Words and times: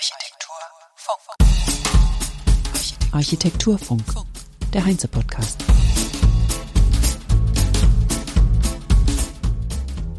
Architekturfunk. 0.00 1.36
Architekturfunk, 3.12 4.02
der 4.72 4.86
Heinze-Podcast. 4.86 5.62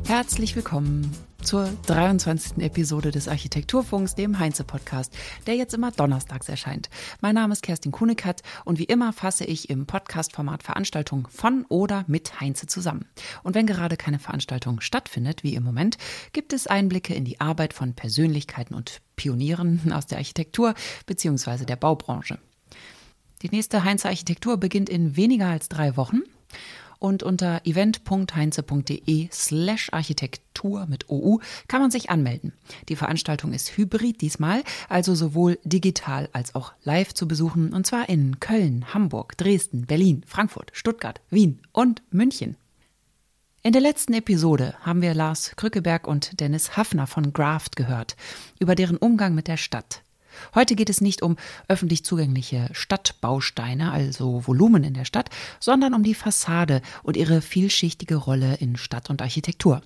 Herzlich 0.05 0.55
willkommen 0.55 1.11
zur 1.43 1.69
23. 1.87 2.57
Episode 2.59 3.11
des 3.11 3.27
Architekturfunks, 3.27 4.15
dem 4.15 4.37
Heinze-Podcast, 4.37 5.13
der 5.47 5.55
jetzt 5.55 5.73
immer 5.73 5.91
donnerstags 5.91 6.47
erscheint. 6.49 6.89
Mein 7.21 7.35
Name 7.35 7.53
ist 7.53 7.63
Kerstin 7.63 7.91
Kunekat 7.91 8.41
und 8.63 8.79
wie 8.79 8.83
immer 8.83 9.11
fasse 9.11 9.45
ich 9.45 9.69
im 9.69 9.85
Podcast-Format 9.85 10.63
Veranstaltungen 10.63 11.25
von 11.29 11.65
oder 11.69 12.05
mit 12.07 12.39
Heinze 12.39 12.67
zusammen. 12.67 13.05
Und 13.43 13.55
wenn 13.55 13.65
gerade 13.65 13.97
keine 13.97 14.19
Veranstaltung 14.19 14.81
stattfindet, 14.81 15.43
wie 15.43 15.55
im 15.55 15.63
Moment, 15.63 15.97
gibt 16.33 16.53
es 16.53 16.67
Einblicke 16.67 17.13
in 17.13 17.25
die 17.25 17.41
Arbeit 17.41 17.73
von 17.73 17.93
Persönlichkeiten 17.93 18.75
und 18.75 19.01
Pionieren 19.15 19.91
aus 19.93 20.05
der 20.05 20.19
Architektur 20.19 20.75
bzw. 21.05 21.65
der 21.65 21.75
Baubranche. 21.75 22.37
Die 23.41 23.49
nächste 23.49 23.83
Heinze 23.83 24.07
Architektur 24.07 24.57
beginnt 24.57 24.89
in 24.89 25.15
weniger 25.15 25.47
als 25.47 25.69
drei 25.69 25.97
Wochen 25.97 26.21
und 27.01 27.23
unter 27.23 27.61
event.heinze.de 27.65 29.27
slash 29.31 29.89
Architektur 29.91 30.85
mit 30.85 31.09
OU 31.09 31.39
kann 31.67 31.81
man 31.81 31.91
sich 31.91 32.11
anmelden. 32.11 32.53
Die 32.89 32.95
Veranstaltung 32.95 33.53
ist 33.53 33.75
hybrid 33.75 34.21
diesmal, 34.21 34.63
also 34.87 35.15
sowohl 35.15 35.57
digital 35.63 36.29
als 36.31 36.53
auch 36.53 36.73
live 36.83 37.13
zu 37.13 37.27
besuchen 37.27 37.73
und 37.73 37.87
zwar 37.87 38.07
in 38.07 38.39
Köln, 38.39 38.93
Hamburg, 38.93 39.35
Dresden, 39.37 39.87
Berlin, 39.87 40.23
Frankfurt, 40.27 40.69
Stuttgart, 40.73 41.21
Wien 41.31 41.59
und 41.71 42.03
München. 42.11 42.55
In 43.63 43.73
der 43.73 43.81
letzten 43.81 44.13
Episode 44.13 44.75
haben 44.81 45.01
wir 45.01 45.15
Lars 45.15 45.53
Krückeberg 45.55 46.07
und 46.07 46.39
Dennis 46.39 46.77
Hafner 46.77 47.07
von 47.07 47.33
Graft 47.33 47.75
gehört 47.75 48.15
über 48.59 48.75
deren 48.75 48.97
Umgang 48.97 49.33
mit 49.33 49.47
der 49.47 49.57
Stadt. 49.57 50.03
Heute 50.55 50.75
geht 50.75 50.89
es 50.89 51.01
nicht 51.01 51.21
um 51.21 51.37
öffentlich 51.67 52.03
zugängliche 52.05 52.69
Stadtbausteine, 52.71 53.91
also 53.91 54.45
Volumen 54.47 54.83
in 54.83 54.93
der 54.93 55.05
Stadt, 55.05 55.29
sondern 55.59 55.93
um 55.93 56.03
die 56.03 56.15
Fassade 56.15 56.81
und 57.03 57.17
ihre 57.17 57.41
vielschichtige 57.41 58.15
Rolle 58.15 58.55
in 58.55 58.77
Stadt 58.77 59.09
und 59.09 59.21
Architektur. 59.21 59.81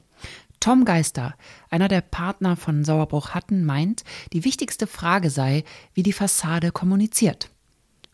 Tom 0.60 0.86
Geister, 0.86 1.36
einer 1.70 1.88
der 1.88 2.02
Partner 2.02 2.56
von 2.56 2.84
Sauerbruch 2.84 3.30
Hatten, 3.30 3.66
meint, 3.66 4.04
die 4.34 4.46
wichtigste 4.46 4.88
Frage 4.88 5.30
sei, 5.30 5.64
wie 5.94 6.04
die 6.04 6.14
Fassade 6.14 6.72
kommuniziert. 6.72 7.50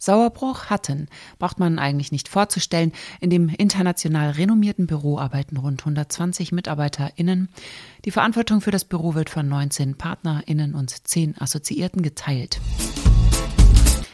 Sauerbruch 0.01 0.65
Hatten 0.65 1.09
braucht 1.37 1.59
man 1.59 1.77
eigentlich 1.77 2.11
nicht 2.11 2.27
vorzustellen. 2.27 2.91
In 3.19 3.29
dem 3.29 3.49
international 3.49 4.31
renommierten 4.31 4.87
Büro 4.87 5.19
arbeiten 5.19 5.57
rund 5.57 5.81
120 5.81 6.51
MitarbeiterInnen. 6.51 7.49
Die 8.03 8.09
Verantwortung 8.09 8.61
für 8.61 8.71
das 8.71 8.83
Büro 8.83 9.13
wird 9.13 9.29
von 9.29 9.47
19 9.47 9.95
PartnerInnen 9.95 10.73
und 10.73 11.07
10 11.07 11.39
Assoziierten 11.39 12.01
geteilt. 12.01 12.59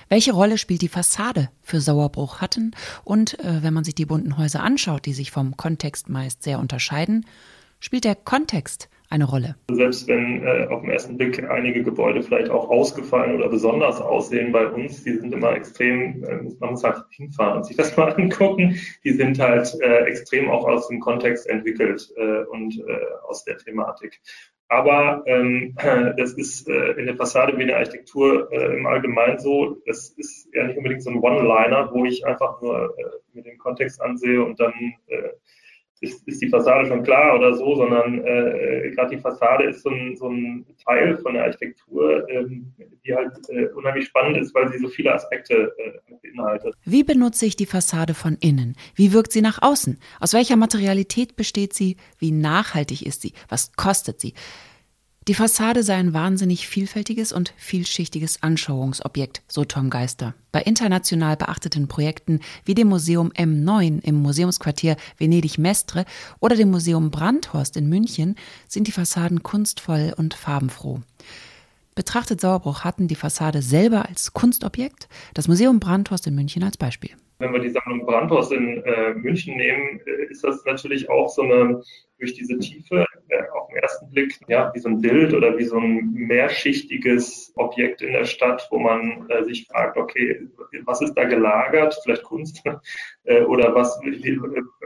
Welche 0.09 0.33
Rolle 0.33 0.57
spielt 0.57 0.81
die 0.81 0.89
Fassade 0.89 1.49
für 1.63 1.79
Sauerbruch 1.79 2.41
Hatten? 2.41 2.71
Und 3.05 3.39
äh, 3.39 3.63
wenn 3.63 3.73
man 3.73 3.85
sich 3.85 3.95
die 3.95 4.05
bunten 4.05 4.37
Häuser 4.37 4.63
anschaut, 4.63 5.05
die 5.05 5.13
sich 5.13 5.31
vom 5.31 5.55
Kontext 5.55 6.09
meist 6.09 6.43
sehr 6.43 6.59
unterscheiden, 6.59 7.25
spielt 7.79 8.03
der 8.03 8.15
Kontext 8.15 8.89
eine 9.09 9.25
Rolle. 9.25 9.55
Selbst 9.71 10.07
wenn 10.07 10.43
äh, 10.43 10.67
auf 10.69 10.81
den 10.81 10.89
ersten 10.89 11.17
Blick 11.17 11.49
einige 11.49 11.83
Gebäude 11.83 12.21
vielleicht 12.21 12.49
auch 12.49 12.69
ausgefallen 12.69 13.35
oder 13.35 13.49
besonders 13.49 14.01
aussehen 14.01 14.51
bei 14.51 14.67
uns, 14.67 15.03
die 15.03 15.13
sind 15.13 15.33
immer 15.33 15.53
extrem, 15.53 16.23
äh, 16.23 16.41
man 16.59 16.71
muss 16.71 16.83
halt 16.83 17.03
hinfahren 17.11 17.57
und 17.57 17.65
sich 17.65 17.77
das 17.77 17.95
mal 17.97 18.13
angucken, 18.13 18.79
die 19.03 19.13
sind 19.13 19.39
halt 19.39 19.73
äh, 19.81 20.05
extrem 20.05 20.49
auch 20.49 20.65
aus 20.65 20.87
dem 20.87 20.99
Kontext 20.99 21.47
entwickelt 21.47 22.11
äh, 22.17 22.43
und 22.43 22.77
äh, 22.79 22.99
aus 23.27 23.43
der 23.43 23.57
Thematik. 23.57 24.19
Aber 24.69 25.23
ähm, 25.27 25.75
das 26.17 26.33
ist 26.33 26.67
äh, 26.67 26.91
in 26.93 27.05
der 27.05 27.15
Fassade 27.15 27.57
wie 27.57 27.61
in 27.61 27.67
der 27.69 27.77
Architektur 27.77 28.51
äh, 28.51 28.77
im 28.77 28.85
Allgemeinen 28.85 29.39
so. 29.39 29.77
Das 29.85 30.09
ist 30.09 30.49
ja 30.53 30.67
nicht 30.67 30.77
unbedingt 30.77 31.03
so 31.03 31.09
ein 31.09 31.19
One-Liner, 31.19 31.89
wo 31.93 32.03
ich 32.03 32.25
einfach 32.25 32.61
nur 32.61 32.93
äh, 32.97 33.03
mir 33.33 33.43
den 33.43 33.57
Kontext 33.57 34.01
ansehe 34.01 34.43
und 34.43 34.59
dann 34.59 34.73
äh, 35.07 35.29
ist, 36.01 36.27
ist 36.27 36.41
die 36.41 36.49
Fassade 36.49 36.87
schon 36.87 37.03
klar 37.03 37.35
oder 37.35 37.55
so, 37.55 37.75
sondern 37.75 38.19
äh, 38.25 38.91
gerade 38.95 39.15
die 39.15 39.21
Fassade 39.21 39.65
ist 39.65 39.81
so 39.81 39.89
ein, 39.89 40.15
so 40.15 40.29
ein 40.29 40.65
Teil 40.85 41.17
von 41.17 41.33
der 41.33 41.45
Architektur, 41.45 42.27
ähm, 42.29 42.73
die 43.05 43.15
halt 43.15 43.33
äh, 43.49 43.67
unheimlich 43.75 44.05
spannend 44.05 44.37
ist, 44.37 44.53
weil 44.53 44.71
sie 44.71 44.79
so 44.79 44.87
viele 44.89 45.13
Aspekte 45.13 45.73
äh, 45.77 46.13
beinhaltet. 46.21 46.75
Wie 46.85 47.03
benutze 47.03 47.45
ich 47.45 47.55
die 47.55 47.65
Fassade 47.65 48.13
von 48.13 48.37
innen? 48.39 48.75
Wie 48.95 49.13
wirkt 49.13 49.31
sie 49.31 49.41
nach 49.41 49.61
außen? 49.61 49.99
Aus 50.19 50.33
welcher 50.33 50.55
Materialität 50.55 51.35
besteht 51.35 51.73
sie? 51.73 51.97
Wie 52.19 52.31
nachhaltig 52.31 53.05
ist 53.05 53.21
sie? 53.21 53.33
Was 53.49 53.73
kostet 53.73 54.19
sie? 54.19 54.33
Die 55.27 55.33
Fassade 55.33 55.83
sei 55.83 55.95
ein 55.95 56.13
wahnsinnig 56.13 56.69
vielfältiges 56.69 57.33
und 57.33 57.53
vielschichtiges 57.57 58.43
Anschauungsobjekt, 58.43 59.41
so 59.49 59.65
Tom 59.65 59.89
Geister. 59.89 60.35
Bei 60.53 60.61
international 60.61 61.35
beachteten 61.35 61.89
Projekten 61.89 62.39
wie 62.63 62.75
dem 62.75 62.87
Museum 62.87 63.33
M9 63.33 64.01
im 64.05 64.15
Museumsquartier 64.21 64.95
Venedig-Mestre 65.17 66.05
oder 66.39 66.55
dem 66.55 66.71
Museum 66.71 67.11
Brandhorst 67.11 67.75
in 67.75 67.89
München 67.89 68.35
sind 68.69 68.87
die 68.87 68.93
Fassaden 68.93 69.43
kunstvoll 69.43 70.13
und 70.15 70.33
farbenfroh. 70.33 71.01
Betrachtet 71.93 72.39
Sauerbruch 72.39 72.85
hatten 72.85 73.09
die 73.09 73.15
Fassade 73.15 73.61
selber 73.61 74.07
als 74.07 74.31
Kunstobjekt, 74.31 75.09
das 75.33 75.49
Museum 75.49 75.81
Brandhorst 75.81 76.25
in 76.27 76.35
München 76.35 76.63
als 76.63 76.77
Beispiel. 76.77 77.11
Wenn 77.39 77.53
wir 77.53 77.59
die 77.59 77.69
Sammlung 77.69 78.05
Brandhorst 78.05 78.51
in 78.51 78.83
äh, 78.83 79.13
München 79.13 79.57
nehmen, 79.57 79.99
äh, 80.05 80.31
ist 80.31 80.43
das 80.43 80.65
natürlich 80.65 81.09
auch 81.09 81.29
so 81.29 81.43
eine, 81.43 81.81
durch 82.17 82.33
diese 82.33 82.57
Tiefe 82.57 83.05
äh, 83.29 83.43
auf 83.53 83.67
den 83.67 83.77
ersten 83.77 84.09
Blick, 84.09 84.39
ja, 84.47 84.71
wie 84.73 84.79
so 84.79 84.89
ein 84.89 85.01
Bild 85.01 85.33
oder 85.33 85.57
wie 85.57 85.65
so 85.65 85.77
ein 85.77 86.11
mehrschichtiges 86.13 87.53
Objekt 87.55 88.01
in 88.01 88.13
der 88.13 88.25
Stadt, 88.25 88.67
wo 88.71 88.79
man 88.79 89.29
äh, 89.29 89.43
sich 89.43 89.67
fragt, 89.67 89.97
okay, 89.97 90.47
was 90.85 91.01
ist 91.01 91.13
da 91.13 91.25
gelagert? 91.25 91.99
Vielleicht 92.03 92.23
Kunst? 92.23 92.63
äh, 93.25 93.41
oder 93.41 93.75
was, 93.75 93.99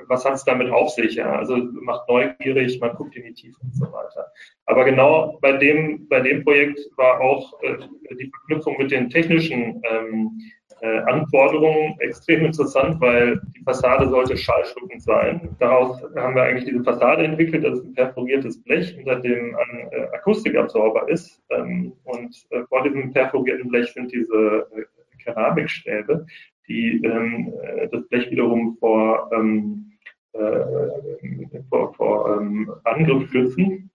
was 0.07 0.25
hat 0.25 0.33
es 0.33 0.43
damit 0.43 0.69
auf 0.71 0.89
sich? 0.89 1.15
Ja? 1.15 1.37
Also 1.37 1.55
macht 1.55 2.09
neugierig, 2.09 2.79
man 2.81 2.95
guckt 2.95 3.15
in 3.15 3.23
die 3.23 3.33
Tiefe 3.33 3.59
und 3.63 3.75
so 3.75 3.85
weiter. 3.85 4.27
Aber 4.65 4.83
genau 4.83 5.37
bei 5.41 5.53
dem, 5.53 6.07
bei 6.09 6.19
dem 6.19 6.43
Projekt 6.43 6.79
war 6.97 7.21
auch 7.21 7.61
äh, 7.63 7.77
die 8.19 8.29
Verknüpfung 8.29 8.77
mit 8.77 8.91
den 8.91 9.09
technischen 9.09 9.81
ähm, 9.85 10.41
äh, 10.81 10.99
Anforderungen 11.01 11.95
extrem 11.99 12.45
interessant, 12.45 12.99
weil 12.99 13.39
die 13.55 13.63
Fassade 13.63 14.09
sollte 14.09 14.35
schallschluckend 14.35 15.03
sein. 15.03 15.55
Daraus 15.59 16.01
haben 16.15 16.35
wir 16.35 16.41
eigentlich 16.41 16.65
diese 16.65 16.83
Fassade 16.83 17.23
entwickelt, 17.23 17.63
das 17.63 17.79
ist 17.79 17.85
ein 17.85 17.93
perforiertes 17.93 18.63
Blech, 18.63 18.97
unter 18.97 19.17
dem 19.19 19.55
ein 19.55 19.91
äh, 19.91 20.07
Akustikabsorber 20.15 21.07
ist. 21.07 21.39
Ähm, 21.51 21.93
und 22.05 22.35
äh, 22.49 22.63
vor 22.67 22.83
diesem 22.83 23.13
perforierten 23.13 23.69
Blech 23.69 23.93
sind 23.93 24.11
diese 24.11 24.67
äh, 24.75 24.83
Keramikstäbe, 25.23 26.25
die 26.67 26.99
ähm, 27.05 27.53
äh, 27.61 27.87
das 27.89 28.07
Blech 28.07 28.31
wiederum 28.31 28.75
vor, 28.79 29.29
ähm, 29.33 29.91
äh, 30.33 31.59
vor, 31.69 31.93
vor 31.93 32.41
ähm, 32.41 32.73
Angriff 32.85 33.29
schützen. 33.29 33.90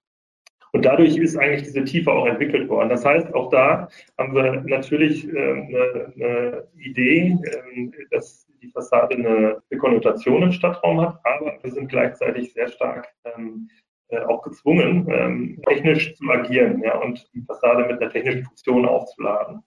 Und 0.76 0.84
dadurch 0.84 1.16
ist 1.16 1.38
eigentlich 1.38 1.62
diese 1.62 1.84
Tiefe 1.84 2.12
auch 2.12 2.26
entwickelt 2.26 2.68
worden. 2.68 2.90
Das 2.90 3.02
heißt, 3.02 3.32
auch 3.32 3.48
da 3.48 3.88
haben 4.18 4.34
wir 4.34 4.60
natürlich 4.66 5.26
äh, 5.26 5.52
eine, 5.52 6.68
Idee, 6.76 7.34
äh, 7.44 7.88
dass 8.10 8.46
die 8.60 8.68
Fassade 8.68 9.14
eine, 9.14 9.62
eine, 9.70 9.80
Konnotation 9.80 10.42
im 10.42 10.52
Stadtraum 10.52 11.00
hat, 11.00 11.18
aber 11.24 11.56
wir 11.62 11.72
sind 11.72 11.88
gleichzeitig 11.88 12.52
sehr 12.52 12.68
stark 12.68 13.08
ähm, 13.24 13.70
äh, 14.08 14.18
auch 14.18 14.42
gezwungen, 14.42 15.08
ähm, 15.10 15.62
technisch 15.66 16.14
zu 16.14 16.28
agieren 16.28 16.82
ja, 16.82 16.98
und 16.98 17.26
die 17.32 17.40
Fassade 17.40 17.86
mit 17.86 17.98
einer 17.98 18.12
technischen 18.12 18.44
Funktion 18.44 18.84
aufzuladen. 18.84 19.62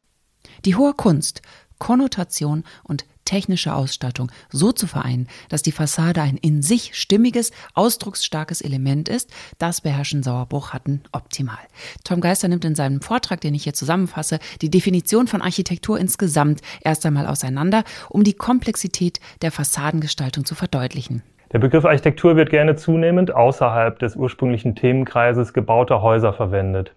Die 0.64 0.76
hohe 0.76 0.94
Kunst, 0.94 1.42
Konnotation 1.80 2.64
und 2.84 3.06
technische 3.26 3.74
Ausstattung 3.74 4.32
so 4.50 4.72
zu 4.72 4.88
vereinen, 4.88 5.28
dass 5.50 5.62
die 5.62 5.72
Fassade 5.72 6.22
ein 6.22 6.38
in 6.38 6.64
sich 6.64 6.96
stimmiges, 6.96 7.52
ausdrucksstarkes 7.76 8.62
Element 8.62 9.08
ist, 9.08 9.32
das 9.60 9.82
beherrschen 9.82 10.24
Sauerbruch 10.24 10.74
hatten 10.74 11.02
optimal. 11.12 11.60
Tom 12.04 12.22
Geister 12.22 12.48
nimmt 12.48 12.66
in 12.66 12.74
seinem 12.74 13.02
Vortrag, 13.02 13.40
den 13.42 13.54
ich 13.54 13.64
hier 13.64 13.74
zusammenfasse, 13.74 14.40
die 14.64 14.72
Definition 14.72 15.28
von 15.28 15.44
Architektur 15.44 16.00
insgesamt 16.00 16.62
erst 16.82 17.06
einmal 17.06 17.28
auseinander, 17.28 17.84
um 18.10 18.24
die 18.24 18.34
Komplexität 18.34 19.20
der 19.44 19.52
Fassadengestaltung 19.52 20.46
zu 20.46 20.56
verdeutlichen. 20.56 21.22
Der 21.52 21.60
Begriff 21.60 21.86
Architektur 21.86 22.36
wird 22.36 22.52
gerne 22.52 22.76
zunehmend 22.76 23.34
außerhalb 23.34 23.98
des 23.98 24.16
ursprünglichen 24.16 24.76
Themenkreises 24.76 25.54
gebauter 25.54 26.02
Häuser 26.02 26.34
verwendet. 26.34 26.94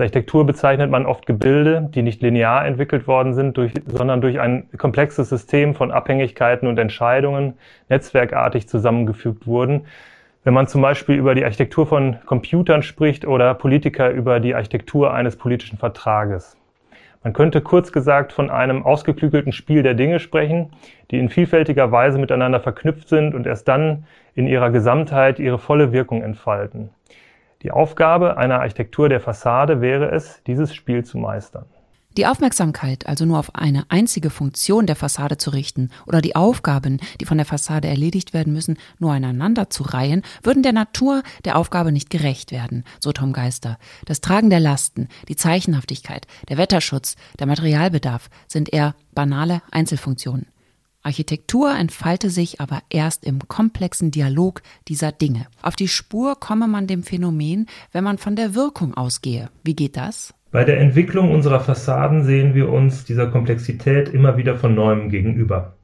Als 0.00 0.06
Architektur 0.06 0.46
bezeichnet 0.46 0.90
man 0.90 1.04
oft 1.04 1.26
Gebilde, 1.26 1.90
die 1.94 2.00
nicht 2.00 2.22
linear 2.22 2.64
entwickelt 2.64 3.06
worden 3.06 3.34
sind, 3.34 3.58
durch, 3.58 3.74
sondern 3.84 4.22
durch 4.22 4.40
ein 4.40 4.66
komplexes 4.78 5.28
System 5.28 5.74
von 5.74 5.90
Abhängigkeiten 5.90 6.66
und 6.68 6.78
Entscheidungen 6.78 7.52
netzwerkartig 7.90 8.66
zusammengefügt 8.66 9.46
wurden. 9.46 9.82
Wenn 10.42 10.54
man 10.54 10.68
zum 10.68 10.80
Beispiel 10.80 11.16
über 11.16 11.34
die 11.34 11.44
Architektur 11.44 11.86
von 11.86 12.16
Computern 12.24 12.82
spricht 12.82 13.26
oder 13.26 13.52
Politiker 13.52 14.08
über 14.08 14.40
die 14.40 14.54
Architektur 14.54 15.12
eines 15.12 15.36
politischen 15.36 15.76
Vertrages. 15.76 16.56
Man 17.22 17.34
könnte 17.34 17.60
kurz 17.60 17.92
gesagt 17.92 18.32
von 18.32 18.48
einem 18.48 18.86
ausgeklügelten 18.86 19.52
Spiel 19.52 19.82
der 19.82 19.92
Dinge 19.92 20.18
sprechen, 20.18 20.70
die 21.10 21.18
in 21.18 21.28
vielfältiger 21.28 21.92
Weise 21.92 22.18
miteinander 22.18 22.60
verknüpft 22.60 23.10
sind 23.10 23.34
und 23.34 23.46
erst 23.46 23.68
dann 23.68 24.06
in 24.34 24.46
ihrer 24.46 24.70
Gesamtheit 24.70 25.38
ihre 25.38 25.58
volle 25.58 25.92
Wirkung 25.92 26.22
entfalten. 26.22 26.88
Die 27.62 27.72
Aufgabe 27.72 28.38
einer 28.38 28.60
Architektur 28.60 29.08
der 29.08 29.20
Fassade 29.20 29.80
wäre 29.80 30.10
es, 30.10 30.42
dieses 30.46 30.74
Spiel 30.74 31.04
zu 31.04 31.18
meistern. 31.18 31.66
Die 32.16 32.26
Aufmerksamkeit 32.26 33.06
also 33.06 33.24
nur 33.24 33.38
auf 33.38 33.54
eine 33.54 33.84
einzige 33.88 34.30
Funktion 34.30 34.86
der 34.86 34.96
Fassade 34.96 35.36
zu 35.36 35.50
richten 35.50 35.90
oder 36.06 36.20
die 36.20 36.34
Aufgaben, 36.34 36.98
die 37.20 37.24
von 37.24 37.36
der 37.36 37.46
Fassade 37.46 37.86
erledigt 37.86 38.34
werden 38.34 38.52
müssen, 38.52 38.78
nur 38.98 39.12
aneinander 39.12 39.70
zu 39.70 39.84
reihen, 39.84 40.22
würden 40.42 40.64
der 40.64 40.72
Natur 40.72 41.22
der 41.44 41.56
Aufgabe 41.56 41.92
nicht 41.92 42.10
gerecht 42.10 42.50
werden, 42.50 42.84
so 42.98 43.12
Tom 43.12 43.32
Geister. 43.32 43.78
Das 44.06 44.20
Tragen 44.20 44.50
der 44.50 44.60
Lasten, 44.60 45.08
die 45.28 45.36
Zeichenhaftigkeit, 45.36 46.26
der 46.48 46.58
Wetterschutz, 46.58 47.14
der 47.38 47.46
Materialbedarf 47.46 48.28
sind 48.48 48.72
eher 48.72 48.96
banale 49.14 49.62
Einzelfunktionen. 49.70 50.46
Architektur 51.02 51.74
entfalte 51.74 52.28
sich 52.28 52.60
aber 52.60 52.82
erst 52.90 53.24
im 53.24 53.38
komplexen 53.48 54.10
Dialog 54.10 54.62
dieser 54.86 55.12
Dinge. 55.12 55.46
Auf 55.62 55.74
die 55.74 55.88
Spur 55.88 56.38
komme 56.38 56.68
man 56.68 56.86
dem 56.86 57.02
Phänomen, 57.02 57.66
wenn 57.92 58.04
man 58.04 58.18
von 58.18 58.36
der 58.36 58.54
Wirkung 58.54 58.94
ausgehe. 58.94 59.48
Wie 59.64 59.74
geht 59.74 59.96
das? 59.96 60.34
Bei 60.50 60.64
der 60.64 60.78
Entwicklung 60.78 61.32
unserer 61.32 61.60
Fassaden 61.60 62.24
sehen 62.24 62.54
wir 62.54 62.68
uns 62.68 63.04
dieser 63.04 63.28
Komplexität 63.28 64.08
immer 64.08 64.36
wieder 64.36 64.56
von 64.56 64.74
neuem 64.74 65.08
gegenüber. 65.08 65.74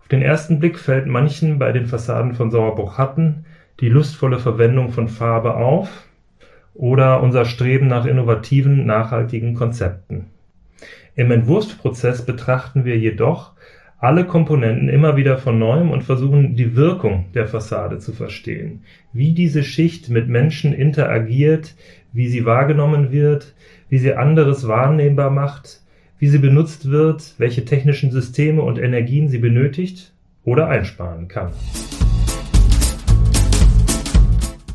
Auf 0.00 0.08
den 0.08 0.22
ersten 0.22 0.60
Blick 0.60 0.78
fällt 0.78 1.06
manchen 1.06 1.58
bei 1.58 1.72
den 1.72 1.86
Fassaden 1.86 2.34
von 2.34 2.50
Sauerbruch-Hatten 2.50 3.46
die 3.80 3.88
lustvolle 3.88 4.38
Verwendung 4.38 4.92
von 4.92 5.08
Farbe 5.08 5.56
auf 5.56 5.88
oder 6.74 7.22
unser 7.22 7.44
Streben 7.44 7.86
nach 7.88 8.04
innovativen, 8.04 8.86
nachhaltigen 8.86 9.54
Konzepten. 9.54 10.26
Im 11.16 11.30
Entwurfsprozess 11.30 12.26
betrachten 12.26 12.84
wir 12.84 12.98
jedoch 12.98 13.52
alle 14.04 14.26
Komponenten 14.26 14.90
immer 14.90 15.16
wieder 15.16 15.38
von 15.38 15.58
neuem 15.58 15.90
und 15.90 16.04
versuchen 16.04 16.56
die 16.56 16.76
Wirkung 16.76 17.24
der 17.32 17.46
Fassade 17.46 17.98
zu 17.98 18.12
verstehen, 18.12 18.82
wie 19.14 19.32
diese 19.32 19.64
Schicht 19.64 20.10
mit 20.10 20.28
Menschen 20.28 20.74
interagiert, 20.74 21.74
wie 22.12 22.28
sie 22.28 22.44
wahrgenommen 22.44 23.12
wird, 23.12 23.54
wie 23.88 23.96
sie 23.96 24.12
anderes 24.12 24.68
wahrnehmbar 24.68 25.30
macht, 25.30 25.80
wie 26.18 26.28
sie 26.28 26.38
benutzt 26.38 26.90
wird, 26.90 27.32
welche 27.38 27.64
technischen 27.64 28.10
Systeme 28.10 28.60
und 28.60 28.78
Energien 28.78 29.30
sie 29.30 29.38
benötigt 29.38 30.12
oder 30.44 30.68
einsparen 30.68 31.28
kann. 31.28 31.52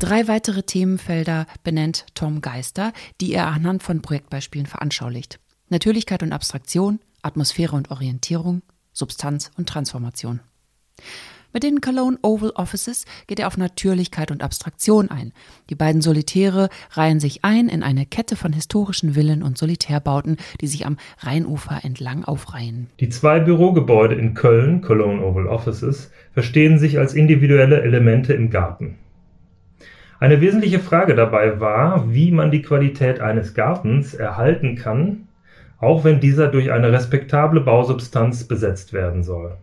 Drei 0.00 0.26
weitere 0.26 0.64
Themenfelder 0.64 1.46
benennt 1.62 2.04
Tom 2.16 2.40
Geister, 2.40 2.92
die 3.20 3.32
er 3.32 3.46
anhand 3.46 3.84
von 3.84 4.02
Projektbeispielen 4.02 4.66
veranschaulicht. 4.66 5.38
Natürlichkeit 5.68 6.24
und 6.24 6.32
Abstraktion, 6.32 6.98
Atmosphäre 7.22 7.76
und 7.76 7.92
Orientierung, 7.92 8.62
Substanz 8.92 9.50
und 9.56 9.68
Transformation. 9.68 10.40
Mit 11.52 11.64
den 11.64 11.80
Cologne 11.80 12.16
Oval 12.22 12.52
Offices 12.54 13.06
geht 13.26 13.40
er 13.40 13.48
auf 13.48 13.56
Natürlichkeit 13.56 14.30
und 14.30 14.42
Abstraktion 14.42 15.10
ein. 15.10 15.32
Die 15.68 15.74
beiden 15.74 16.00
Solitäre 16.00 16.68
reihen 16.92 17.18
sich 17.18 17.44
ein 17.44 17.68
in 17.68 17.82
eine 17.82 18.06
Kette 18.06 18.36
von 18.36 18.52
historischen 18.52 19.14
Villen 19.14 19.42
und 19.42 19.58
Solitärbauten, 19.58 20.36
die 20.60 20.68
sich 20.68 20.86
am 20.86 20.96
Rheinufer 21.18 21.80
entlang 21.82 22.24
aufreihen. 22.24 22.86
Die 23.00 23.08
zwei 23.08 23.40
Bürogebäude 23.40 24.14
in 24.14 24.34
Köln, 24.34 24.80
Cologne 24.80 25.24
Oval 25.24 25.48
Offices, 25.48 26.12
verstehen 26.32 26.78
sich 26.78 26.98
als 26.98 27.14
individuelle 27.14 27.82
Elemente 27.82 28.32
im 28.32 28.50
Garten. 28.50 28.98
Eine 30.20 30.40
wesentliche 30.40 30.78
Frage 30.78 31.16
dabei 31.16 31.58
war, 31.58 32.12
wie 32.12 32.30
man 32.30 32.52
die 32.52 32.62
Qualität 32.62 33.20
eines 33.20 33.54
Gartens 33.54 34.14
erhalten 34.14 34.76
kann, 34.76 35.26
auch 35.80 36.04
wenn 36.04 36.20
dieser 36.20 36.48
durch 36.48 36.70
eine 36.70 36.92
respektable 36.92 37.60
Bausubstanz 37.60 38.44
besetzt 38.44 38.92
werden 38.92 39.22
soll 39.22 39.56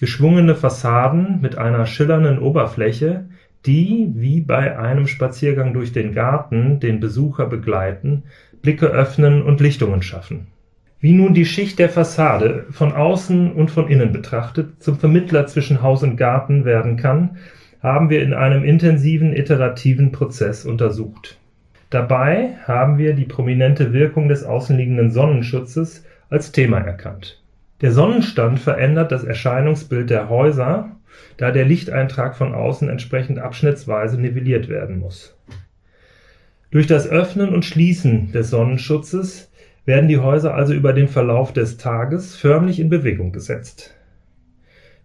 geschwungene 0.00 0.54
Fassaden 0.54 1.40
mit 1.40 1.58
einer 1.58 1.86
schillernden 1.86 2.38
Oberfläche, 2.38 3.26
die, 3.64 4.12
wie 4.14 4.40
bei 4.40 4.78
einem 4.78 5.06
Spaziergang 5.06 5.72
durch 5.72 5.92
den 5.92 6.12
Garten, 6.12 6.80
den 6.80 7.00
Besucher 7.00 7.46
begleiten, 7.46 8.24
Blicke 8.62 8.86
öffnen 8.86 9.42
und 9.42 9.60
Lichtungen 9.60 10.02
schaffen. 10.02 10.48
Wie 11.00 11.12
nun 11.12 11.34
die 11.34 11.44
Schicht 11.44 11.78
der 11.78 11.88
Fassade 11.88 12.66
von 12.70 12.92
außen 12.92 13.52
und 13.52 13.70
von 13.70 13.88
innen 13.88 14.12
betrachtet 14.12 14.82
zum 14.82 14.98
Vermittler 14.98 15.46
zwischen 15.46 15.82
Haus 15.82 16.02
und 16.02 16.16
Garten 16.16 16.64
werden 16.64 16.96
kann, 16.96 17.36
haben 17.82 18.08
wir 18.10 18.22
in 18.22 18.34
einem 18.34 18.64
intensiven 18.64 19.34
iterativen 19.34 20.10
Prozess 20.10 20.64
untersucht. 20.64 21.38
Dabei 21.90 22.56
haben 22.64 22.98
wir 22.98 23.14
die 23.14 23.24
prominente 23.24 23.92
Wirkung 23.92 24.28
des 24.28 24.44
außenliegenden 24.44 25.10
Sonnenschutzes 25.10 26.04
als 26.28 26.52
Thema 26.52 26.78
erkannt 26.78 27.40
der 27.82 27.92
Sonnenstand 27.92 28.58
verändert 28.58 29.12
das 29.12 29.24
Erscheinungsbild 29.24 30.08
der 30.08 30.30
Häuser, 30.30 30.96
da 31.36 31.50
der 31.50 31.66
Lichteintrag 31.66 32.36
von 32.36 32.54
außen 32.54 32.88
entsprechend 32.88 33.38
abschnittsweise 33.38 34.18
nivelliert 34.18 34.68
werden 34.68 34.98
muss. 34.98 35.36
Durch 36.70 36.86
das 36.86 37.06
Öffnen 37.06 37.54
und 37.54 37.64
Schließen 37.64 38.32
des 38.32 38.48
Sonnenschutzes 38.50 39.50
werden 39.84 40.08
die 40.08 40.18
Häuser 40.18 40.54
also 40.54 40.72
über 40.72 40.94
den 40.94 41.08
Verlauf 41.08 41.52
des 41.52 41.76
Tages 41.76 42.34
förmlich 42.34 42.80
in 42.80 42.88
Bewegung 42.88 43.30
gesetzt. 43.30 43.95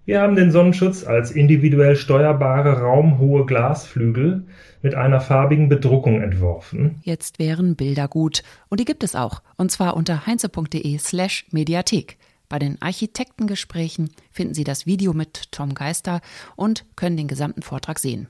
Wir 0.03 0.21
haben 0.21 0.35
den 0.35 0.51
Sonnenschutz 0.51 1.05
als 1.05 1.29
individuell 1.29 1.95
steuerbare 1.95 2.79
raumhohe 2.79 3.45
Glasflügel 3.45 4.45
mit 4.81 4.95
einer 4.95 5.21
farbigen 5.21 5.69
Bedruckung 5.69 6.21
entworfen. 6.21 6.99
Jetzt 7.03 7.37
wären 7.37 7.75
Bilder 7.75 8.07
gut. 8.07 8.41
Und 8.69 8.79
die 8.79 8.85
gibt 8.85 9.03
es 9.03 9.15
auch. 9.15 9.43
Und 9.57 9.71
zwar 9.71 9.95
unter 9.95 10.25
heinze.de 10.25 10.97
slash 10.97 11.45
Mediathek. 11.51 12.17
Bei 12.49 12.57
den 12.57 12.81
Architektengesprächen 12.81 14.09
finden 14.31 14.55
Sie 14.55 14.63
das 14.63 14.87
Video 14.87 15.13
mit 15.13 15.51
Tom 15.51 15.75
Geister 15.75 16.19
und 16.55 16.85
können 16.95 17.15
den 17.15 17.27
gesamten 17.27 17.61
Vortrag 17.61 17.99
sehen. 17.99 18.27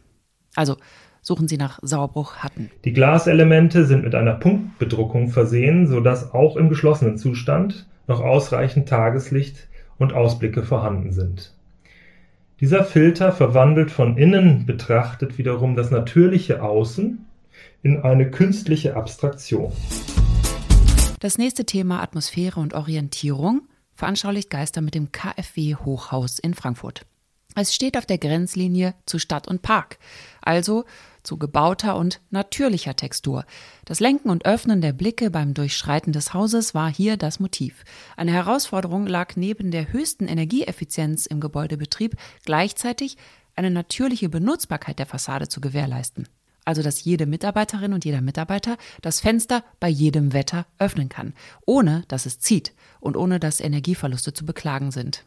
Also 0.56 0.76
suchen 1.22 1.48
Sie 1.48 1.58
nach 1.58 1.80
Sauerbruch 1.82 2.36
Hatten. 2.36 2.70
Die 2.84 2.94
Glaselemente 2.94 3.86
sind 3.86 4.04
mit 4.04 4.14
einer 4.14 4.34
Punktbedruckung 4.34 5.30
versehen, 5.30 5.88
sodass 5.88 6.34
auch 6.34 6.58
im 6.58 6.68
geschlossenen 6.68 7.18
Zustand 7.18 7.88
noch 8.08 8.20
ausreichend 8.20 8.90
Tageslicht 8.90 9.70
und 9.98 10.14
Ausblicke 10.14 10.64
vorhanden 10.64 11.14
sind. 11.14 11.56
Dieser 12.62 12.84
Filter 12.84 13.31
verwandelt 13.31 13.90
von 13.90 14.18
innen 14.18 14.68
betrachtet 14.68 15.40
wiederum 15.40 15.75
das 15.75 15.90
natürliche 15.90 16.62
Außen 16.62 17.25
in 17.81 17.98
eine 18.04 18.30
künstliche 18.30 18.96
Abstraktion. 18.96 19.72
Das 21.19 21.40
nächste 21.40 21.66
Thema 21.66 22.04
Atmosphäre 22.04 22.60
und 22.60 22.75
Orientierung 22.75 23.63
veranschaulicht 23.96 24.52
Geister 24.52 24.81
mit 24.81 24.94
dem 24.94 25.12
KfW 25.12 25.74
Hochhaus 25.74 26.38
in 26.38 26.54
Frankfurt. 26.54 27.08
Es 27.56 27.75
steht 27.75 27.98
auf 27.98 28.06
der 28.06 28.18
Grenzlinie 28.18 28.94
zu 29.06 29.19
Stadt 29.19 29.48
und 29.48 29.62
Park, 29.62 29.98
also 30.42 30.86
zu 31.24 31.38
gebauter 31.38 31.98
und 31.98 32.21
natürlicher 32.30 32.95
Textur. 32.95 33.45
Das 33.86 34.00
Lenken 34.00 34.30
und 34.30 34.45
Öffnen 34.45 34.81
der 34.81 34.94
Blicke 34.94 35.30
beim 35.30 35.53
Durchschreiten 35.53 36.13
des 36.13 36.33
Hauses 36.33 36.74
war 36.74 36.92
hier 36.92 37.18
das 37.18 37.39
Motiv. 37.39 37.83
Eine 38.15 38.31
Herausforderung 38.31 39.05
lag 39.05 39.36
neben 39.36 39.72
der 39.72 39.91
höchsten 39.91 40.27
Energieeffizienz 40.27 41.25
im 41.25 41.39
Gebäudebetrieb 41.39 42.15
gleichzeitig 42.46 43.17
eine 43.55 43.70
natürliche 43.70 44.29
Benutzbarkeit 44.29 44.98
der 44.98 45.05
Fassade 45.05 45.48
zu 45.48 45.62
gewährleisten. 45.62 46.27
Also 46.63 46.84
dass 46.84 47.03
jede 47.03 47.25
Mitarbeiterin 47.25 47.93
und 47.93 48.05
jeder 48.05 48.22
Mitarbeiter 48.22 48.77
das 49.01 49.20
Fenster 49.20 49.63
bei 49.79 49.89
jedem 49.89 50.31
Wetter 50.31 50.67
öffnen 50.77 51.10
kann, 51.10 51.34
ohne 51.65 52.03
dass 52.08 52.25
es 52.25 52.39
zieht 52.39 52.74
und 53.00 53.17
ohne 53.17 53.39
dass 53.39 53.60
Energieverluste 53.60 54.34
zu 54.34 54.46
beklagen 54.46 54.91
sind. 54.91 55.25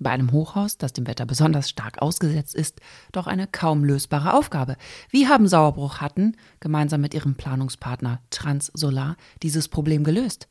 Bei 0.00 0.10
einem 0.10 0.32
Hochhaus, 0.32 0.78
das 0.78 0.94
dem 0.94 1.06
Wetter 1.06 1.26
besonders 1.26 1.68
stark 1.68 2.00
ausgesetzt 2.00 2.54
ist, 2.54 2.80
doch 3.12 3.26
eine 3.26 3.46
kaum 3.46 3.84
lösbare 3.84 4.32
Aufgabe. 4.32 4.76
Wie 5.10 5.28
haben 5.28 5.46
Sauerbruch 5.46 6.00
hatten, 6.00 6.36
gemeinsam 6.58 7.02
mit 7.02 7.12
ihrem 7.12 7.34
Planungspartner 7.34 8.20
Transsolar, 8.30 9.16
dieses 9.42 9.68
Problem 9.68 10.02
gelöst? 10.02 10.48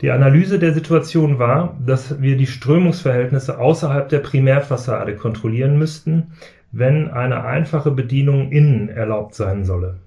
Die 0.00 0.10
Analyse 0.10 0.58
der 0.58 0.74
Situation 0.74 1.38
war, 1.38 1.78
dass 1.86 2.20
wir 2.20 2.36
die 2.36 2.48
Strömungsverhältnisse 2.48 3.58
außerhalb 3.58 4.08
der 4.08 4.18
Primärfassade 4.18 5.16
kontrollieren 5.16 5.78
müssten, 5.78 6.32
wenn 6.72 7.08
eine 7.10 7.44
einfache 7.44 7.92
Bedienung 7.92 8.50
innen 8.50 8.88
erlaubt 8.88 9.36
sein 9.36 9.64
solle. 9.64 10.00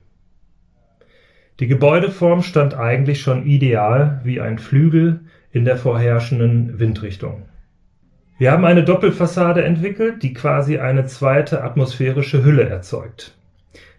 Die 1.62 1.68
Gebäudeform 1.68 2.44
stand 2.44 2.76
eigentlich 2.76 3.22
schon 3.22 3.46
ideal 3.46 4.20
wie 4.26 4.42
ein 4.42 4.60
Flügel 4.60 5.22
in 5.52 5.64
der 5.64 5.78
vorherrschenden 5.78 6.78
Windrichtung. 6.80 7.46
Wir 8.40 8.52
haben 8.52 8.66
eine 8.66 8.84
Doppelfassade 8.84 9.64
entwickelt, 9.64 10.22
die 10.22 10.34
quasi 10.34 10.78
eine 10.78 11.06
zweite 11.06 11.64
atmosphärische 11.64 12.44
Hülle 12.44 12.70
erzeugt. 12.70 13.36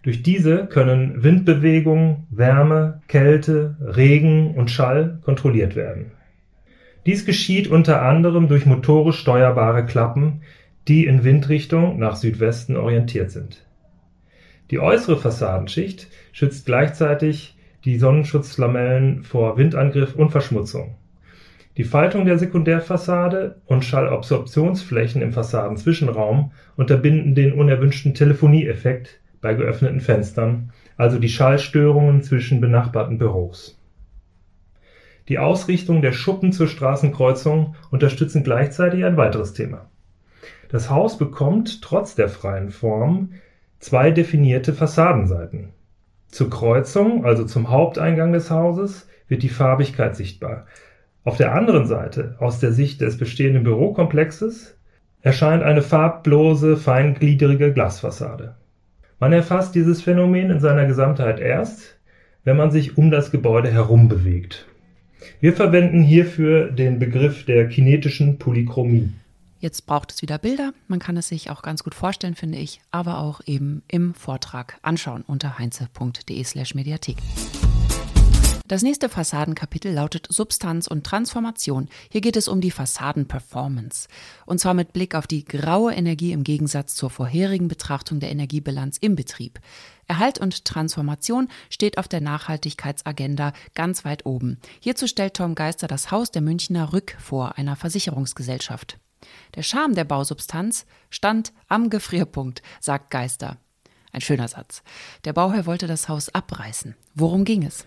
Durch 0.03 0.23
diese 0.23 0.67
können 0.67 1.25
Windbewegung, 1.25 2.27
Wärme, 2.31 3.03
Kälte, 3.09 3.77
Regen 3.81 4.55
und 4.55 4.71
Schall 4.71 5.19
kontrolliert 5.25 5.75
werden. 5.75 6.13
Dies 7.05 7.27
geschieht 7.27 7.67
unter 7.69 8.03
anderem 8.03 8.49
durch 8.49 8.65
motorisch 8.65 9.19
steuerbare 9.19 9.85
Klappen, 9.87 10.43
die 10.87 11.07
in 11.07 11.25
Windrichtung 11.25 11.99
nach 11.99 12.15
Südwesten 12.15 12.77
orientiert 12.77 13.33
sind. 13.33 13.67
Die 14.71 14.79
äußere 14.79 15.17
Fassadenschicht 15.17 16.09
schützt 16.33 16.65
gleichzeitig 16.65 17.57
die 17.85 17.99
Sonnenschutzlamellen 17.99 19.25
vor 19.25 19.57
Windangriff 19.57 20.15
und 20.15 20.31
Verschmutzung. 20.31 20.95
Die 21.79 21.85
Faltung 21.85 22.25
der 22.25 22.39
Sekundärfassade 22.39 23.63
und 23.67 23.85
Schallabsorptionsflächen 23.85 25.23
im 25.23 25.33
Fassadenzwischenraum 25.33 26.51
unterbinden 26.77 27.37
den 27.37 27.53
unerwünschten 27.53 28.15
Telefonieeffekt 28.15 29.21
bei 29.41 29.55
geöffneten 29.55 30.01
Fenstern, 30.01 30.73
also 30.97 31.21
die 31.21 31.29
Schallstörungen 31.29 32.25
zwischen 32.25 32.61
benachbarten 32.61 33.19
Büros. 33.19 33.81
Die 35.29 35.39
Ausrichtung 35.39 36.03
der 36.03 36.11
Schuppen 36.11 36.51
zur 36.51 36.67
Straßenkreuzung 36.67 37.77
unterstützen 37.93 38.43
gleichzeitig 38.43 39.05
ein 39.05 39.17
weiteres 39.17 39.53
Thema. 39.53 39.89
Das 40.71 40.91
Haus 40.91 41.17
bekommt 41.17 41.81
trotz 41.81 42.17
der 42.17 42.29
freien 42.29 42.71
Form 42.71 43.35
zwei 43.79 44.11
definierte 44.11 44.75
Fassadenseiten. 44.75 45.69
Zur 46.27 46.51
Kreuzung, 46.51 47.25
also 47.25 47.45
zum 47.45 47.71
Haupteingang 47.71 48.33
des 48.33 48.51
Hauses, 48.51 49.09
wird 49.29 49.45
die 49.45 49.49
Farbigkeit 49.49 50.17
sichtbar. 50.17 50.67
Auf 51.25 51.37
der 51.37 51.55
anderen 51.55 51.87
Seite, 51.87 52.37
aus 52.39 52.61
der 52.61 52.73
Sicht 52.73 53.01
des 53.01 53.19
bestehenden 53.19 53.65
Bürokomplexes, 53.65 54.77
erscheint 55.21 55.63
eine 55.63 55.83
farblose, 55.83 56.77
feingliedrige 56.77 57.73
Glasfassade. 57.73 58.57
Man 59.21 59.33
erfasst 59.33 59.75
dieses 59.75 60.01
Phänomen 60.01 60.51
in 60.51 60.61
seiner 60.61 60.87
Gesamtheit 60.87 61.41
erst, 61.41 61.99
wenn 62.45 62.57
man 62.57 62.71
sich 62.71 62.97
um 62.97 63.11
das 63.11 63.31
Gebäude 63.31 63.71
herum 63.71 64.09
bewegt. 64.09 64.67
Wir 65.41 65.53
verwenden 65.53 66.03
hierfür 66.03 66.71
den 66.71 66.99
Begriff 66.99 67.45
der 67.45 67.69
kinetischen 67.69 68.39
Polychromie. 68.39 69.11
Jetzt 69.61 69.87
braucht 69.87 70.13
es 70.13 70.23
wieder 70.23 70.39
Bilder. 70.39 70.73
Man 70.87 71.01
kann 71.01 71.17
es 71.17 71.29
sich 71.29 71.51
auch 71.51 71.63
ganz 71.63 71.83
gut 71.83 71.95
vorstellen, 71.95 72.37
finde 72.37 72.59
ich, 72.59 72.81
aber 72.93 73.19
auch 73.19 73.41
eben 73.45 73.83
im 73.89 74.15
Vortrag 74.15 74.79
anschauen 74.83 75.25
unter 75.27 75.59
heinze.de/slash 75.59 76.77
Mediathek. 76.77 77.17
Das 78.69 78.83
nächste 78.83 79.09
Fassadenkapitel 79.09 79.95
lautet 79.95 80.27
Substanz 80.29 80.89
und 80.89 81.03
Transformation. 81.03 81.89
Hier 82.11 82.21
geht 82.21 82.37
es 82.37 82.49
um 82.49 82.61
die 82.61 82.71
Fassadenperformance. 82.71 84.09
Und 84.45 84.61
zwar 84.61 84.75
mit 84.75 84.93
Blick 84.93 85.15
auf 85.15 85.27
die 85.27 85.47
graue 85.47 85.95
Energie 85.95 86.33
im 86.33 86.45
Gegensatz 86.45 86.95
zur 86.95 87.09
vorherigen 87.09 87.69
Betrachtung 87.69 88.21
der 88.21 88.31
Energiebilanz 88.31 88.99
im 88.99 89.17
Betrieb. 89.17 89.59
Erhalt 90.07 90.39
und 90.39 90.67
Transformation 90.67 91.49
steht 91.71 91.97
auf 91.97 92.09
der 92.09 92.21
Nachhaltigkeitsagenda 92.21 93.55
ganz 93.75 94.05
weit 94.05 94.27
oben. 94.27 94.59
Hierzu 94.81 95.07
stellt 95.07 95.33
Tom 95.33 95.55
Geister 95.55 95.87
das 95.87 96.11
Haus 96.11 96.31
der 96.31 96.43
Münchner 96.43 96.93
Rück 96.93 97.17
vor, 97.19 97.57
einer 97.57 97.75
Versicherungsgesellschaft. 97.75 98.99
Der 99.55 99.63
Charme 99.63 99.95
der 99.95 100.05
Bausubstanz 100.05 100.85
stand 101.09 101.55
am 101.69 101.89
Gefrierpunkt, 101.89 102.61
sagt 102.81 103.11
Geister. 103.11 103.57
Ein 104.13 104.21
schöner 104.21 104.49
Satz. 104.49 104.83
Der 105.25 105.33
Bauherr 105.33 105.65
wollte 105.65 105.87
das 105.87 106.11
Haus 106.11 106.29
abreißen. 106.29 106.97
Worum 107.15 107.47
ging 107.47 107.65
es? 107.65 107.87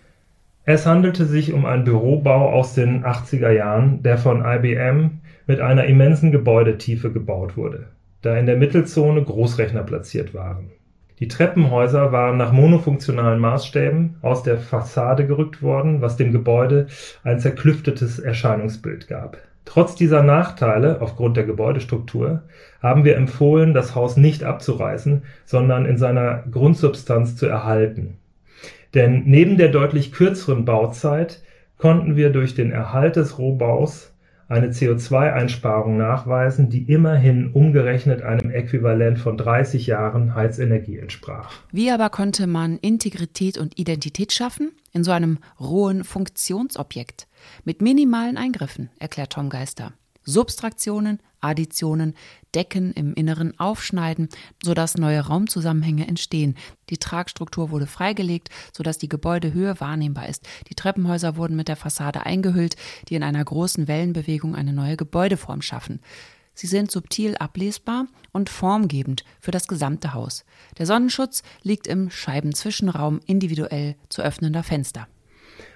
Es 0.64 0.86
handelte 0.86 1.24
sich 1.24 1.52
um 1.52 1.66
einen 1.66 1.82
Bürobau 1.82 2.50
aus 2.52 2.74
den 2.74 3.04
80er 3.04 3.50
Jahren, 3.50 4.04
der 4.04 4.16
von 4.16 4.44
IBM 4.44 5.18
mit 5.48 5.60
einer 5.60 5.86
immensen 5.86 6.30
Gebäudetiefe 6.30 7.10
gebaut 7.10 7.56
wurde, 7.56 7.88
da 8.20 8.36
in 8.36 8.46
der 8.46 8.56
Mittelzone 8.56 9.24
Großrechner 9.24 9.82
platziert 9.82 10.34
waren. 10.34 10.70
Die 11.18 11.26
Treppenhäuser 11.26 12.12
waren 12.12 12.36
nach 12.36 12.52
monofunktionalen 12.52 13.40
Maßstäben 13.40 14.18
aus 14.22 14.44
der 14.44 14.56
Fassade 14.56 15.26
gerückt 15.26 15.62
worden, 15.62 16.00
was 16.00 16.16
dem 16.16 16.30
Gebäude 16.30 16.86
ein 17.24 17.40
zerklüftetes 17.40 18.20
Erscheinungsbild 18.20 19.08
gab. 19.08 19.38
Trotz 19.64 19.96
dieser 19.96 20.22
Nachteile 20.22 21.00
aufgrund 21.00 21.36
der 21.36 21.44
Gebäudestruktur 21.44 22.42
haben 22.80 23.04
wir 23.04 23.16
empfohlen, 23.16 23.74
das 23.74 23.96
Haus 23.96 24.16
nicht 24.16 24.44
abzureißen, 24.44 25.22
sondern 25.44 25.86
in 25.86 25.98
seiner 25.98 26.44
Grundsubstanz 26.50 27.34
zu 27.34 27.46
erhalten 27.46 28.18
denn 28.94 29.24
neben 29.26 29.56
der 29.56 29.68
deutlich 29.68 30.12
kürzeren 30.12 30.64
Bauzeit 30.64 31.42
konnten 31.78 32.16
wir 32.16 32.30
durch 32.30 32.54
den 32.54 32.70
Erhalt 32.70 33.16
des 33.16 33.38
Rohbaus 33.38 34.12
eine 34.52 34.68
CO2-Einsparung 34.68 35.96
nachweisen, 35.96 36.68
die 36.68 36.82
immerhin 36.82 37.52
umgerechnet 37.52 38.22
einem 38.22 38.50
Äquivalent 38.50 39.18
von 39.18 39.38
30 39.38 39.86
Jahren 39.86 40.34
Heizenergie 40.34 40.98
entsprach. 40.98 41.54
Wie 41.72 41.90
aber 41.90 42.10
konnte 42.10 42.46
man 42.46 42.76
Integrität 42.78 43.56
und 43.56 43.78
Identität 43.78 44.32
schaffen? 44.32 44.72
In 44.92 45.04
so 45.04 45.10
einem 45.10 45.38
rohen 45.58 46.04
Funktionsobjekt. 46.04 47.28
Mit 47.64 47.80
minimalen 47.80 48.36
Eingriffen, 48.36 48.90
erklärt 48.98 49.32
Tom 49.32 49.48
Geister. 49.48 49.94
Substraktionen, 50.24 51.20
Additionen, 51.40 52.14
Decken 52.54 52.92
im 52.92 53.14
Inneren 53.14 53.58
aufschneiden, 53.58 54.28
sodass 54.62 54.96
neue 54.96 55.20
Raumzusammenhänge 55.20 56.06
entstehen. 56.06 56.56
Die 56.90 56.98
Tragstruktur 56.98 57.70
wurde 57.70 57.86
freigelegt, 57.86 58.50
sodass 58.72 58.98
die 58.98 59.08
Gebäudehöhe 59.08 59.80
wahrnehmbar 59.80 60.28
ist. 60.28 60.46
Die 60.68 60.74
Treppenhäuser 60.74 61.36
wurden 61.36 61.56
mit 61.56 61.68
der 61.68 61.76
Fassade 61.76 62.24
eingehüllt, 62.26 62.76
die 63.08 63.14
in 63.14 63.22
einer 63.22 63.44
großen 63.44 63.88
Wellenbewegung 63.88 64.54
eine 64.54 64.72
neue 64.72 64.96
Gebäudeform 64.96 65.62
schaffen. 65.62 66.00
Sie 66.54 66.66
sind 66.66 66.90
subtil 66.90 67.36
ablesbar 67.36 68.06
und 68.32 68.50
formgebend 68.50 69.24
für 69.40 69.50
das 69.50 69.68
gesamte 69.68 70.12
Haus. 70.12 70.44
Der 70.78 70.86
Sonnenschutz 70.86 71.42
liegt 71.62 71.86
im 71.86 72.10
Scheibenzwischenraum 72.10 73.20
individuell 73.26 73.96
zu 74.10 74.22
öffnender 74.22 74.62
Fenster. 74.62 75.08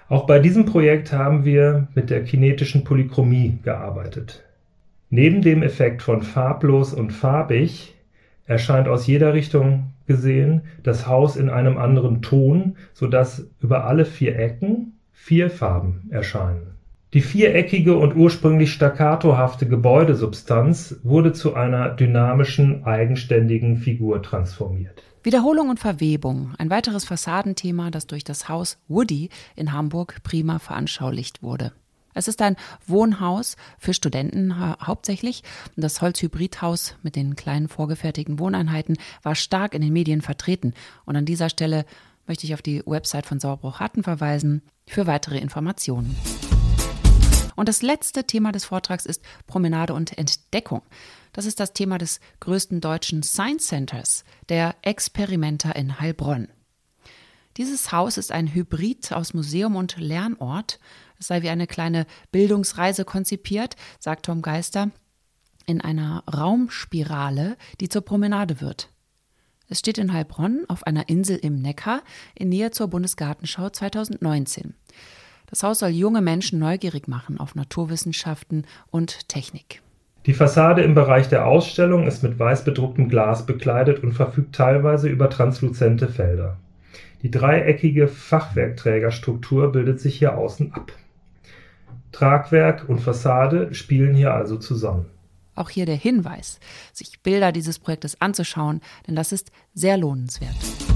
Auch 0.09 0.25
bei 0.25 0.39
diesem 0.39 0.65
Projekt 0.65 1.11
haben 1.11 1.43
wir 1.43 1.89
mit 1.93 2.09
der 2.09 2.23
kinetischen 2.23 2.85
Polychromie 2.85 3.59
gearbeitet. 3.63 4.45
Neben 5.09 5.41
dem 5.41 5.63
Effekt 5.63 6.01
von 6.01 6.21
farblos 6.21 6.93
und 6.93 7.11
farbig 7.11 7.93
erscheint 8.45 8.87
aus 8.87 9.05
jeder 9.05 9.33
Richtung 9.33 9.91
gesehen 10.05 10.61
das 10.83 11.07
Haus 11.07 11.35
in 11.35 11.49
einem 11.49 11.77
anderen 11.77 12.21
Ton, 12.21 12.77
sodass 12.93 13.49
über 13.59 13.83
alle 13.85 14.05
vier 14.05 14.39
Ecken 14.39 14.93
vier 15.11 15.49
Farben 15.49 16.07
erscheinen. 16.09 16.76
Die 17.13 17.21
viereckige 17.21 17.97
und 17.97 18.17
ursprünglich 18.17 18.73
staccatohafte 18.73 19.65
Gebäudesubstanz 19.65 20.97
wurde 21.03 21.31
zu 21.31 21.53
einer 21.53 21.89
dynamischen, 21.89 22.83
eigenständigen 22.83 23.77
Figur 23.77 24.21
transformiert. 24.21 25.01
Wiederholung 25.23 25.69
und 25.69 25.79
Verwebung, 25.79 26.53
ein 26.57 26.69
weiteres 26.69 27.05
Fassadenthema, 27.05 27.91
das 27.91 28.07
durch 28.07 28.25
das 28.25 28.49
Haus 28.49 28.77
Woody 28.89 29.29
in 29.55 29.71
Hamburg 29.71 30.21
prima 30.23 30.59
veranschaulicht 30.59 31.41
wurde. 31.41 31.71
Es 32.13 32.27
ist 32.27 32.41
ein 32.41 32.57
Wohnhaus 32.85 33.55
für 33.77 33.93
Studenten 33.93 34.53
hauptsächlich. 34.85 35.43
Das 35.77 36.01
Holzhybridhaus 36.01 36.97
mit 37.03 37.15
den 37.15 37.37
kleinen 37.37 37.69
vorgefertigten 37.69 38.37
Wohneinheiten 38.37 38.97
war 39.23 39.35
stark 39.35 39.73
in 39.75 39.81
den 39.81 39.93
Medien 39.93 40.21
vertreten. 40.21 40.73
Und 41.05 41.15
an 41.15 41.25
dieser 41.25 41.49
Stelle 41.49 41.85
möchte 42.25 42.45
ich 42.45 42.53
auf 42.53 42.61
die 42.61 42.83
Website 42.85 43.25
von 43.25 43.39
Sauerbruch-Hatten 43.39 44.03
verweisen 44.03 44.61
für 44.87 45.07
weitere 45.07 45.37
Informationen. 45.37 46.15
Und 47.57 47.67
das 47.67 47.81
letzte 47.81 48.23
Thema 48.23 48.51
des 48.51 48.65
Vortrags 48.65 49.07
ist 49.07 49.23
Promenade 49.47 49.95
und 49.95 50.15
Entdeckung. 50.15 50.83
Das 51.33 51.45
ist 51.45 51.59
das 51.59 51.73
Thema 51.73 51.97
des 51.97 52.19
größten 52.39 52.81
deutschen 52.81 53.23
Science 53.23 53.65
Centers, 53.65 54.23
der 54.47 54.75
Experimenta 54.83 55.71
in 55.71 55.99
Heilbronn. 55.99 56.49
Dieses 57.57 57.91
Haus 57.91 58.17
ist 58.17 58.31
ein 58.31 58.53
Hybrid 58.53 59.11
aus 59.11 59.33
Museum 59.33 59.75
und 59.75 59.97
Lernort. 59.97 60.79
Es 61.19 61.27
sei 61.27 61.41
wie 61.41 61.49
eine 61.49 61.65
kleine 61.65 62.05
Bildungsreise 62.31 63.05
konzipiert, 63.05 63.75
sagt 63.99 64.27
Tom 64.27 64.43
Geister, 64.43 64.91
in 65.65 65.81
einer 65.81 66.23
Raumspirale, 66.31 67.57
die 67.81 67.89
zur 67.89 68.03
Promenade 68.03 68.61
wird. 68.61 68.89
Es 69.67 69.79
steht 69.79 69.97
in 69.97 70.13
Heilbronn 70.13 70.65
auf 70.67 70.83
einer 70.83 71.09
Insel 71.09 71.37
im 71.37 71.59
Neckar 71.59 72.03
in 72.35 72.49
Nähe 72.49 72.69
zur 72.69 72.87
Bundesgartenschau 72.87 73.71
2019. 73.71 74.75
Das 75.49 75.63
Haus 75.63 75.79
soll 75.79 75.89
junge 75.89 76.21
Menschen 76.21 76.59
neugierig 76.59 77.07
machen 77.07 77.39
auf 77.39 77.55
Naturwissenschaften 77.55 78.65
und 78.91 79.29
Technik. 79.29 79.81
Die 80.25 80.33
Fassade 80.33 80.81
im 80.81 80.93
Bereich 80.93 81.29
der 81.29 81.47
Ausstellung 81.47 82.05
ist 82.05 82.21
mit 82.21 82.37
weiß 82.37 82.65
bedrucktem 82.65 83.07
Glas 83.07 83.45
bekleidet 83.45 84.03
und 84.03 84.11
verfügt 84.11 84.53
teilweise 84.53 85.07
über 85.07 85.29
transluzente 85.29 86.09
Felder. 86.09 86.57
Die 87.21 87.31
dreieckige 87.31 88.09
Fachwerkträgerstruktur 88.09 89.71
bildet 89.71 90.01
sich 90.01 90.17
hier 90.17 90.37
außen 90.37 90.73
ab. 90.73 90.91
Tragwerk 92.11 92.89
und 92.89 92.99
Fassade 92.99 93.73
spielen 93.73 94.15
hier 94.15 94.33
also 94.33 94.57
zusammen. 94.57 95.05
Auch 95.55 95.69
hier 95.69 95.85
der 95.85 95.95
Hinweis, 95.95 96.59
sich 96.93 97.21
Bilder 97.21 97.51
dieses 97.51 97.79
Projektes 97.79 98.21
anzuschauen, 98.21 98.81
denn 99.07 99.15
das 99.15 99.31
ist 99.31 99.51
sehr 99.73 99.97
lohnenswert. 99.97 100.86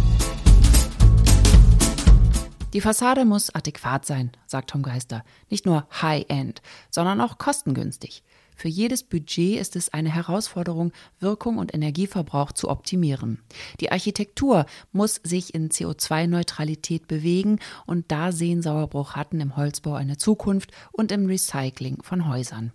Die 2.73 2.81
Fassade 2.81 3.25
muss 3.25 3.53
adäquat 3.53 4.05
sein, 4.05 4.31
sagt 4.47 4.69
Tom 4.69 4.81
Geister. 4.81 5.25
Nicht 5.49 5.65
nur 5.65 5.87
High-End, 6.01 6.61
sondern 6.89 7.19
auch 7.19 7.37
kostengünstig. 7.37 8.23
Für 8.55 8.69
jedes 8.69 9.03
Budget 9.03 9.59
ist 9.59 9.75
es 9.75 9.89
eine 9.89 10.13
Herausforderung, 10.13 10.93
Wirkung 11.19 11.57
und 11.57 11.73
Energieverbrauch 11.73 12.51
zu 12.53 12.69
optimieren. 12.69 13.39
Die 13.79 13.91
Architektur 13.91 14.65
muss 14.91 15.15
sich 15.23 15.53
in 15.53 15.69
CO2-Neutralität 15.69 17.07
bewegen 17.07 17.59
und 17.85 18.11
da 18.11 18.31
sehen 18.31 18.61
Sauerbruch 18.61 19.15
Hatten 19.15 19.41
im 19.41 19.57
Holzbau 19.57 19.95
eine 19.95 20.17
Zukunft 20.17 20.71
und 20.91 21.11
im 21.11 21.25
Recycling 21.25 22.01
von 22.03 22.29
Häusern. 22.29 22.71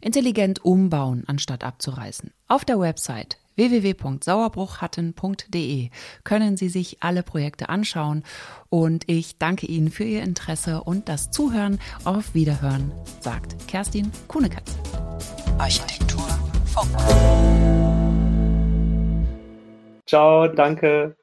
Intelligent 0.00 0.64
umbauen, 0.64 1.24
anstatt 1.26 1.62
abzureißen. 1.62 2.32
Auf 2.48 2.64
der 2.64 2.80
Website 2.80 3.38
www.sauerbruchhatten.de 3.56 5.90
können 6.24 6.56
Sie 6.56 6.68
sich 6.68 7.02
alle 7.02 7.22
Projekte 7.22 7.68
anschauen 7.68 8.24
und 8.68 9.08
ich 9.08 9.38
danke 9.38 9.66
Ihnen 9.66 9.90
für 9.90 10.04
Ihr 10.04 10.22
Interesse 10.22 10.82
und 10.82 11.08
das 11.08 11.30
Zuhören. 11.30 11.78
Auf 12.04 12.34
Wiederhören, 12.34 12.92
sagt 13.20 13.68
Kerstin 13.68 14.10
Kunekatz. 14.28 14.76
Architektur 15.58 16.26
Funk. 16.66 16.90
Ciao, 20.06 20.48
danke. 20.48 21.16